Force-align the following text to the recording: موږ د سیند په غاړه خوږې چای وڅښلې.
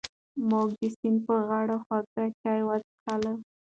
موږ 0.49 0.67
د 0.79 0.81
سیند 0.97 1.19
په 1.25 1.33
غاړه 1.47 1.77
خوږې 1.83 2.27
چای 2.41 2.59
وڅښلې. 2.67 3.33